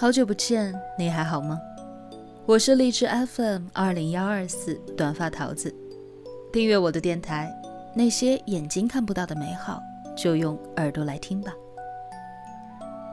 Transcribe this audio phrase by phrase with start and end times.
[0.00, 1.60] 好久不见，你还好吗？
[2.46, 5.74] 我是荔枝 FM 二零幺二四短发桃子，
[6.50, 7.52] 订阅我的电台，
[7.94, 9.78] 那些眼睛看不到的美好，
[10.16, 11.52] 就用耳朵来听吧。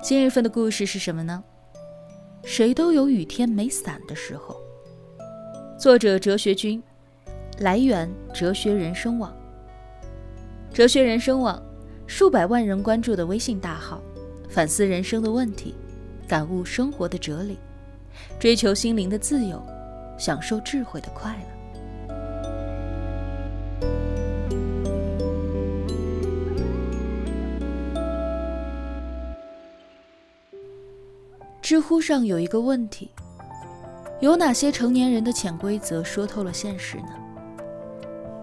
[0.01, 1.43] 今日份的故事是什么呢？
[2.45, 4.55] 谁都有雨天没伞的时候。
[5.77, 6.81] 作者：哲学君，
[7.59, 9.35] 来源：哲学人生网。
[10.71, 11.61] 哲学人生网，
[12.07, 14.01] 数百万人关注的微信大号，
[14.47, 15.75] 反思人生的问题。
[16.27, 17.57] 感悟生活的哲理，
[18.37, 19.63] 追求心灵的自由，
[20.19, 21.39] 享受智慧的快乐。
[31.61, 33.09] 知乎上有一个问题：
[34.19, 37.09] 有哪些成年人的潜规则说透了现实呢？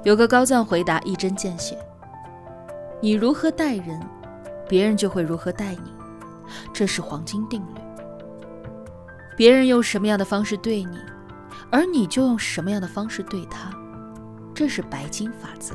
[0.04, 1.78] 有个高赞回答一针见血：
[3.00, 4.00] 你如何待人，
[4.68, 5.93] 别人就会如何待你。
[6.72, 7.80] 这是黄金定律。
[9.36, 10.98] 别人用什么样的方式对你，
[11.70, 13.70] 而你就用什么样的方式对他，
[14.54, 15.74] 这是白金法则。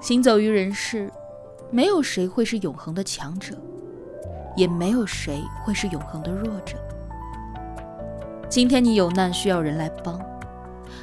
[0.00, 1.10] 行走于人世，
[1.70, 3.56] 没有谁会是永恒的强者，
[4.56, 6.76] 也没有谁会是永恒的弱者。
[8.48, 10.20] 今天你有难需要人来帮，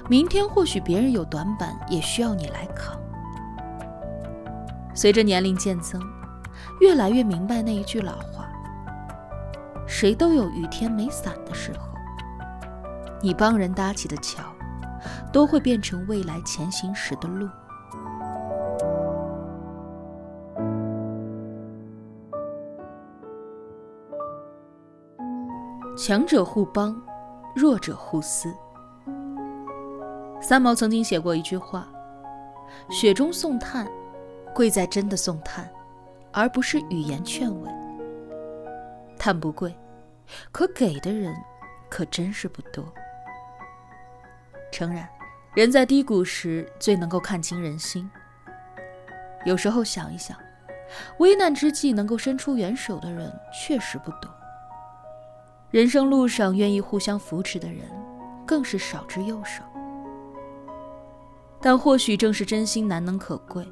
[0.07, 2.95] 明天或许别人有短板也需要你来扛。
[4.93, 6.14] 随着年龄渐增。
[6.79, 8.49] 越来越明白那一句老话：
[9.87, 11.87] 谁都有雨天没伞的时候。
[13.21, 14.43] 你帮人搭起的桥，
[15.31, 17.47] 都会变成未来前行时的路。
[25.97, 26.95] 强者互帮，
[27.55, 28.53] 弱者互撕。
[30.41, 31.87] 三毛曾经写过一句话
[32.91, 33.87] ：“雪中送炭，
[34.53, 35.67] 贵在真的送炭。”
[36.35, 37.71] 而不是语言劝慰。
[39.17, 39.73] 炭不贵，
[40.51, 41.33] 可给的人
[41.89, 42.83] 可真是不多。
[44.69, 45.07] 诚然，
[45.55, 48.11] 人在低谷时最能够看清人心。
[49.45, 50.37] 有时候想一想，
[51.19, 54.29] 危难之际能够伸出援手的人确实不多。
[55.71, 57.89] 人生路上愿意互相扶持的人
[58.45, 59.63] 更是少之又少。
[61.61, 63.65] 但或许正是真心难能可贵。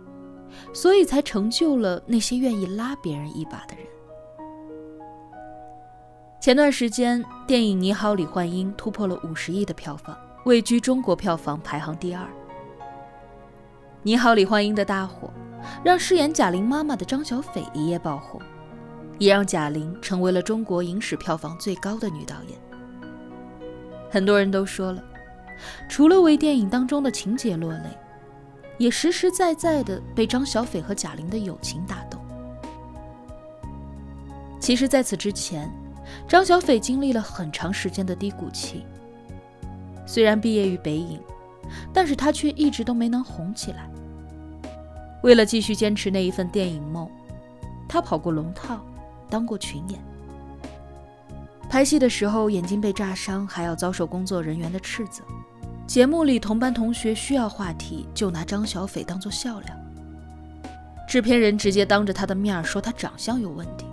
[0.74, 3.86] 所以才成就了那些愿意拉别人一把的人。
[6.40, 12.26] 前段时间，电影《你好，李焕英》突破了五十亿的票房，位居中国票房排行第二。
[14.02, 15.32] 《你好，李焕英》的大火，
[15.86, 18.42] 让饰演贾玲妈妈的张小斐一夜爆红，
[19.20, 22.60] 也让贾玲成为了中国影史票房最高的女导演。
[24.12, 25.02] 很多人都说了，
[25.88, 27.98] 除了为电影当中的情节落泪。
[28.78, 32.20] 也实实在在的被张小斐和贾玲的友情打动。
[34.60, 35.70] 其实，在此之前，
[36.28, 38.86] 张小斐经历了很长时间的低谷期。
[40.06, 41.20] 虽然毕业于北影，
[41.94, 43.90] 但是她却一直都没能红起来。
[45.22, 47.10] 为了继续坚持那一份电影梦，
[47.88, 48.80] 她跑过龙套，
[49.30, 50.00] 当过群演。
[51.70, 55.24] 拍戏的时候眼睛被炸伤，还要遭受工作人员的斥责。
[55.86, 59.76] 节目里，同班同学需要话题，就拿张小斐当做笑料。
[61.08, 63.86] 制片人直接当着他的面说他长相有问题。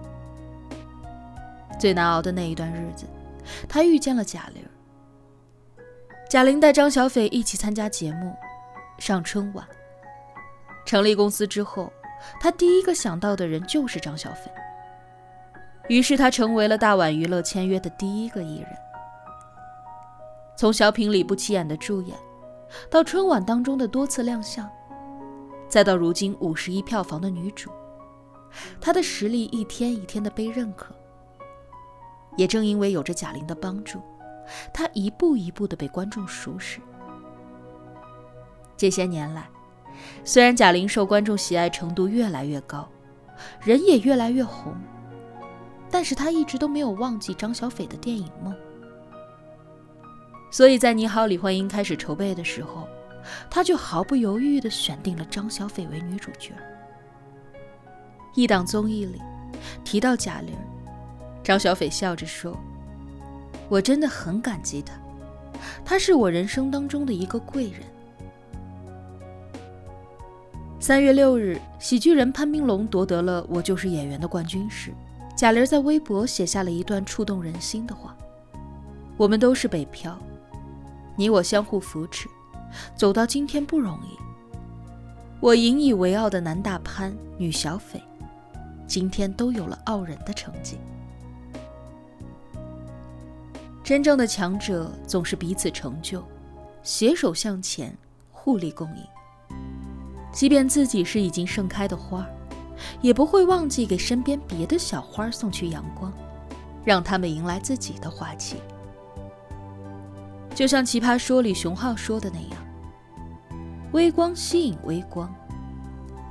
[1.78, 3.06] 最难熬的那一段日子，
[3.68, 4.64] 他遇见了贾玲。
[6.30, 8.34] 贾玲带张小斐一起参加节目，
[8.98, 9.66] 上春晚。
[10.86, 11.92] 成立公司之后，
[12.40, 14.50] 他第一个想到的人就是张小斐。
[15.88, 18.68] 于是他成为了大碗娱乐签约的第一个艺人。
[20.60, 22.14] 从小品里不起眼的助演，
[22.90, 24.68] 到春晚当中的多次亮相，
[25.70, 27.70] 再到如今五十亿票房的女主，
[28.78, 30.94] 她的实力一天一天的被认可。
[32.36, 34.02] 也正因为有着贾玲的帮助，
[34.70, 36.78] 她一步一步的被观众熟识。
[38.76, 39.48] 这些年来，
[40.24, 42.86] 虽然贾玲受观众喜爱程度越来越高，
[43.62, 44.74] 人也越来越红，
[45.90, 48.54] 但是她一直都没有忘记张小斐的电影梦。
[50.50, 52.88] 所以在《你好，李焕英》开始筹备的时候，
[53.48, 56.52] 他就毫不犹豫地选定了张小斐为女主角。
[58.34, 59.20] 一档综艺里
[59.84, 60.54] 提到贾玲，
[61.42, 62.56] 张小斐笑着说
[63.68, 64.94] ：“我真的很感激她，
[65.84, 67.80] 她是我人生当中的一个贵人。”
[70.80, 74.92] 三月六日，喜剧人潘斌龙夺得了《我就是演员》的冠军时，
[75.36, 78.16] 贾玲在微博写下了一段触动人心的话
[79.16, 80.18] ：“我们都是北漂。”
[81.20, 82.30] 你我相互扶持，
[82.96, 84.16] 走到今天不容易。
[85.38, 88.02] 我引以为傲的男大潘、女小斐，
[88.86, 90.78] 今天都有了傲人的成绩。
[93.84, 96.24] 真正的强者总是彼此成就，
[96.82, 97.94] 携手向前，
[98.32, 99.04] 互利共赢。
[100.32, 102.26] 即便自己是已经盛开的花，
[103.02, 106.10] 也不会忘记给身边别的小花送去阳光，
[106.82, 108.56] 让他们迎来自己的花期。
[110.54, 112.62] 就像《奇葩说》里熊浩说的那样
[113.92, 115.32] ：“微光吸引微光，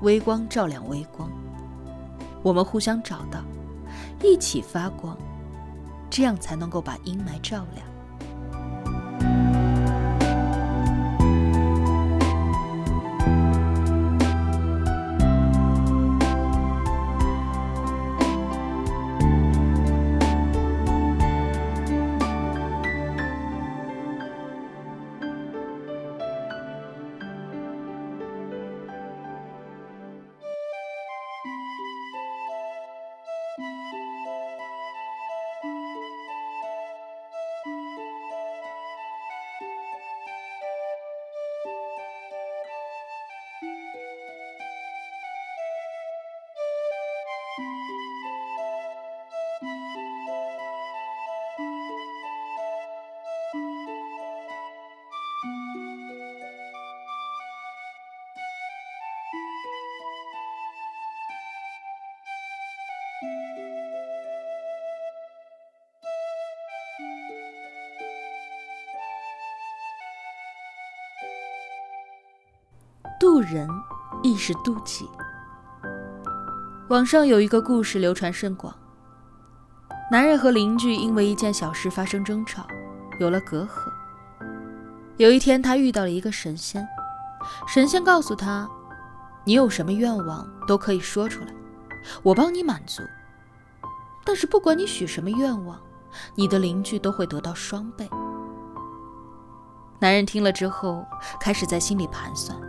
[0.01, 1.29] 微光照亮微光，
[2.43, 3.41] 我们互相找到，
[4.21, 5.17] 一起发光，
[6.09, 7.87] 这样才能够把阴霾照亮。”
[73.29, 73.69] 渡人
[74.23, 75.07] 亦是妒己。
[76.87, 78.73] 网上有一个故事流传甚广：
[80.11, 82.65] 男人和邻居因为一件小事发生争吵，
[83.19, 83.91] 有了隔阂。
[85.17, 86.87] 有一天，他遇到了一个神仙，
[87.67, 88.67] 神仙告诉他
[89.45, 91.53] ：“你有什么愿望都可以说出来，
[92.23, 93.03] 我帮你满足。
[94.25, 95.79] 但是不管你许什么愿望，
[96.33, 98.09] 你的邻居都会得到双倍。”
[100.01, 101.05] 男人听了之后，
[101.39, 102.59] 开始在心里盘算。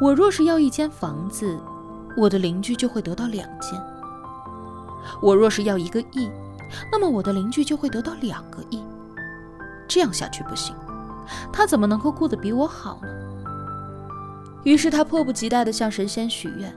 [0.00, 1.58] 我若是要一间房子，
[2.16, 3.80] 我的邻居就会得到两间；
[5.22, 6.30] 我若是要一个亿，
[6.90, 8.82] 那么我的邻居就会得到两个亿。
[9.86, 10.74] 这样下去不行，
[11.52, 13.08] 他怎么能够过得比我好呢？
[14.64, 16.74] 于是他迫不及待地向神仙许愿：“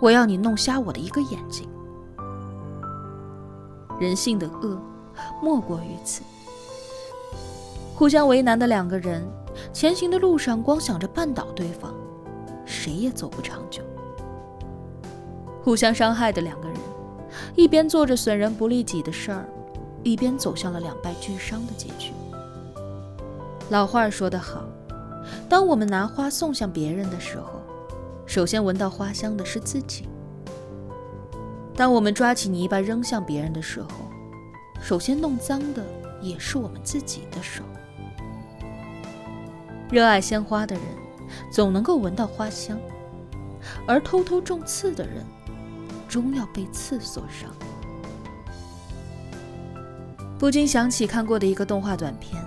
[0.00, 1.68] 我要你弄瞎我的一个眼睛。”
[4.00, 4.80] 人性的恶，
[5.42, 6.22] 莫过于此。
[7.94, 9.24] 互相为难的两个人，
[9.72, 11.92] 前行的路上光想着绊倒对方。
[12.64, 13.82] 谁也走不长久。
[15.62, 16.76] 互相伤害的两个人，
[17.56, 19.48] 一边做着损人不利己的事儿，
[20.02, 22.12] 一边走向了两败俱伤的结局。
[23.70, 24.62] 老话说得好，
[25.48, 27.62] 当我们拿花送向别人的时候，
[28.26, 30.04] 首先闻到花香的是自己；
[31.74, 33.88] 当我们抓起泥巴扔向别人的时候，
[34.82, 35.82] 首先弄脏的
[36.20, 37.64] 也是我们自己的手。
[39.90, 41.03] 热爱鲜花的人。
[41.50, 42.78] 总能够闻到花香，
[43.86, 45.24] 而偷偷种刺的人，
[46.08, 47.50] 终要被刺所伤。
[50.38, 52.42] 不禁想起看过的一个动画短片：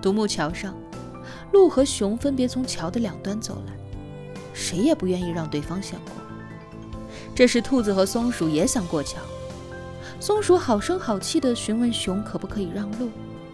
[0.00, 0.74] 独木桥上，
[1.52, 3.72] 鹿和熊分别从桥的两端走来，
[4.52, 6.12] 谁也不愿意让对方先过。
[7.34, 9.20] 这时，兔子和松鼠也想过桥，
[10.18, 13.08] 松鼠好声好气地询问熊可不可以让路，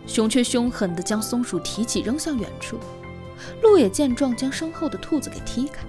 [0.06, 2.78] 熊却凶狠地将松鼠提起扔向远处。
[3.62, 5.84] 鹿也见状，将身后的兔子给踢开，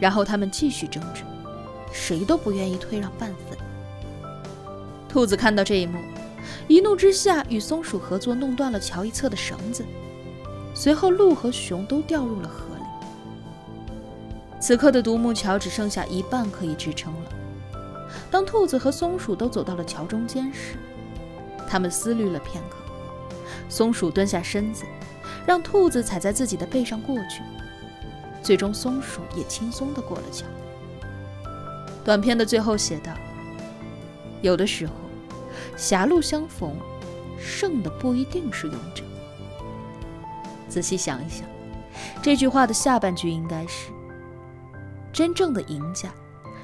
[0.00, 1.22] 然后他们继续争执，
[1.92, 3.58] 谁都不愿意退让半分。
[5.08, 5.98] 兔子看到这一幕，
[6.68, 9.84] 一怒之下与松鼠合作，弄断了桥一侧的绳子。
[10.74, 12.82] 随后，鹿和熊都掉入了河里。
[14.58, 17.28] 此刻的独木桥只剩下一半可以支撑了。
[18.30, 20.76] 当兔子和松鼠都走到了桥中间时，
[21.68, 22.76] 他们思虑了片刻，
[23.68, 24.84] 松鼠蹲下身子。
[25.46, 27.42] 让兔子踩在自己的背上过去，
[28.42, 30.46] 最终松鼠也轻松地过了桥。
[32.04, 33.12] 短片的最后写道
[34.42, 34.92] ：“有的时候，
[35.76, 36.74] 狭路相逢，
[37.38, 39.04] 胜的不一定是勇者。”
[40.68, 41.46] 仔细想一想，
[42.22, 43.90] 这句话的下半句应该是
[45.12, 46.08] ：“真正的赢家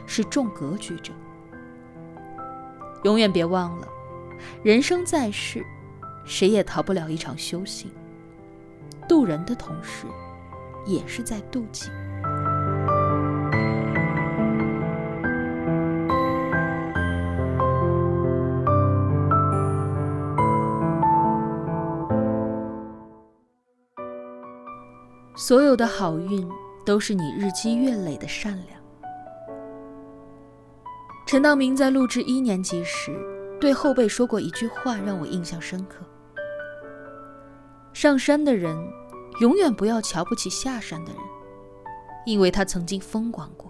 [0.07, 1.13] 是重格局者。”
[3.05, 3.87] 永远别忘了，
[4.65, 5.65] 人生在世，
[6.25, 7.91] 谁也逃不了一场修行。
[9.09, 10.07] 渡人的同时，
[10.87, 11.91] 也是在渡己。
[25.37, 26.47] 所有的好运
[26.85, 28.79] 都是你日积月累的善良。
[31.27, 33.17] 陈道明在录制一年级时，
[33.61, 36.05] 对后辈说过一句话，让我印象深刻：
[37.93, 38.77] 上山的人
[39.41, 41.21] 永远不要瞧不起下山的人，
[42.27, 43.69] 因为他曾经风光过；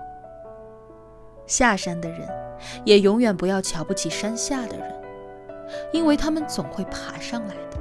[1.47, 2.29] 下山的人
[2.85, 4.95] 也永远不要瞧不起山下的人，
[5.93, 7.79] 因为他们总会爬上来的。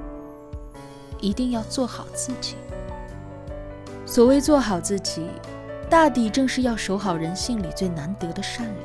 [1.19, 2.55] 一定要做好自己。
[4.05, 5.27] 所谓做好自己，
[5.89, 8.77] 大抵正是要守好人性里最难得的善良。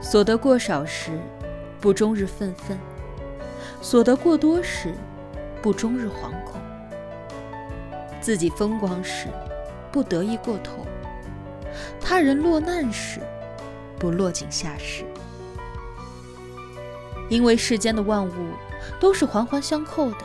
[0.00, 1.20] 所得过少时，
[1.80, 2.78] 不终日愤愤；
[3.82, 4.94] 所得过多时，
[5.66, 6.60] 不终日惶恐。
[8.20, 9.26] 自己风光时，
[9.90, 10.86] 不得意过头；
[12.00, 13.18] 他人落难时，
[13.98, 15.04] 不落井下石。
[17.28, 18.32] 因为世间的万物
[19.00, 20.18] 都是环环相扣的。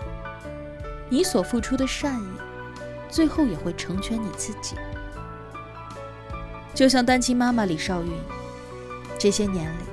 [1.10, 2.28] 你所付出的善意，
[3.10, 4.76] 最后也会成全你自己。
[6.76, 8.12] 就像单亲妈妈李少云，
[9.18, 9.86] 这些年里，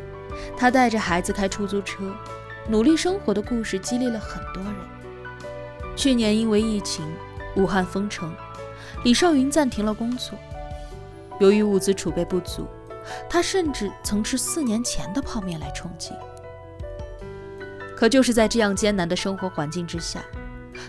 [0.58, 2.14] 她带着孩子开出租车，
[2.68, 4.97] 努力生活的故事激励了很多人。
[5.98, 7.04] 去年因为疫情，
[7.56, 8.32] 武汉封城，
[9.02, 10.38] 李少云暂停了工作。
[11.40, 12.68] 由于物资储备不足，
[13.28, 16.12] 他甚至曾吃四年前的泡面来充饥。
[17.96, 20.22] 可就是在这样艰难的生活环境之下，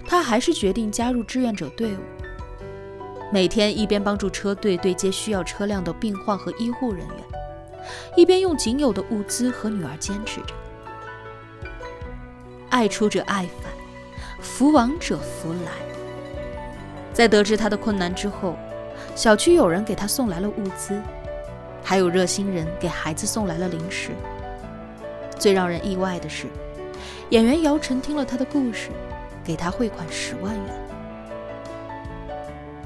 [0.05, 2.01] 他还是决定加入志愿者队伍，
[3.33, 7.17] 每天一边帮助车队对接需要车辆的病患和医护人员，
[8.15, 10.53] 一边用仅有的物资和女儿坚持着。
[12.69, 13.68] 爱出者爱返，
[14.41, 15.71] 福往者福来。
[17.13, 18.55] 在得知他的困难之后，
[19.15, 21.01] 小区有人给他送来了物资，
[21.83, 24.11] 还有热心人给孩子送来了零食。
[25.37, 26.47] 最让人意外的是，
[27.29, 28.89] 演员姚晨听了他的故事。
[29.41, 30.65] 给他汇款十万元。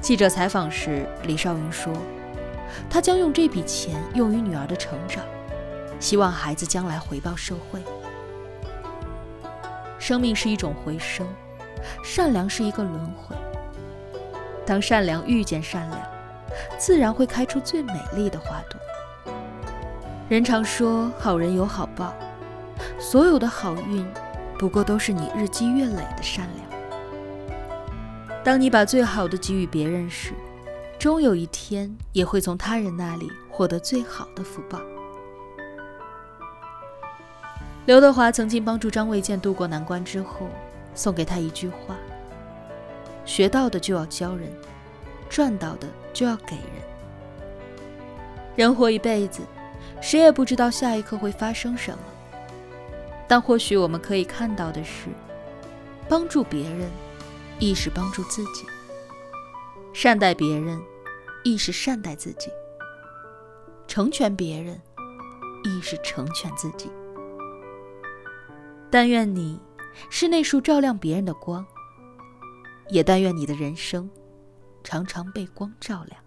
[0.00, 1.92] 记者采访时，李少云说
[2.88, 5.22] ：“他将用这笔钱用于女儿的成长，
[6.00, 7.82] 希望孩子将来回报社会。
[10.04, 11.26] 生命是一种回声，
[12.02, 13.34] 善良是一个轮回。
[14.66, 15.98] 当善良遇见善良，
[16.76, 19.32] 自然会开出最美丽的花朵。
[20.28, 22.12] 人常说好人有好报，
[23.00, 24.06] 所有的好运。”
[24.60, 27.60] 不过都是你日积月累的善良。
[28.44, 30.34] 当你把最好的给予别人时，
[30.98, 34.78] 终有一天也会从他人那里获得最好的福报。
[37.86, 40.48] 刘德华曾经帮助张卫健渡过难关之后，
[40.94, 41.96] 送给他一句话
[43.26, 44.50] ：“学到的就要教人，
[45.28, 46.64] 赚到的就要给人。
[48.56, 49.42] 人活一辈子，
[50.00, 51.98] 谁也不知道下一刻会发生什么。”
[53.28, 55.08] 但或许我们可以看到的是，
[56.08, 56.88] 帮助别人，
[57.58, 58.64] 亦是帮助自己；
[59.92, 60.80] 善待别人，
[61.42, 62.48] 亦是善待自己；
[63.86, 64.80] 成全别人，
[65.64, 66.90] 亦是成全自己。
[68.94, 69.58] 但愿你
[70.08, 71.66] 是那束照亮别人的光，
[72.90, 74.08] 也但愿你的人生
[74.84, 76.23] 常常被光照亮。